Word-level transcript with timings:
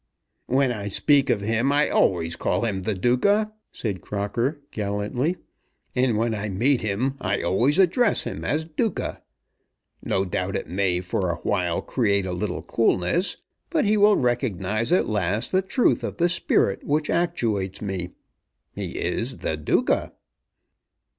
"When 0.47 0.71
I 0.71 0.87
speak 0.87 1.29
of 1.29 1.41
him 1.41 1.71
I 1.71 1.87
always 1.91 2.35
call 2.35 2.65
him 2.65 2.81
the 2.81 2.95
'Duca,'" 2.95 3.51
said 3.71 4.01
Crocker, 4.01 4.59
gallantly, 4.71 5.37
"and 5.95 6.17
when 6.17 6.33
I 6.33 6.49
meet 6.49 6.81
him 6.81 7.13
I 7.21 7.43
always 7.43 7.77
address 7.77 8.23
him 8.23 8.43
as 8.43 8.65
Duca. 8.65 9.21
No 10.03 10.25
doubt 10.25 10.55
it 10.55 10.67
may 10.67 11.01
for 11.01 11.29
a 11.29 11.35
while 11.43 11.83
create 11.83 12.25
a 12.25 12.33
little 12.33 12.63
coolness, 12.63 13.37
but 13.69 13.85
he 13.85 13.95
will 13.95 14.15
recognize 14.15 14.91
at 14.91 15.07
last 15.07 15.51
the 15.51 15.61
truth 15.61 16.03
of 16.03 16.17
the 16.17 16.29
spirit 16.29 16.83
which 16.83 17.11
actuates 17.11 17.79
me. 17.79 18.09
He 18.73 18.93
is 18.97 19.37
'the 19.37 19.55
Duca.'" 19.57 20.13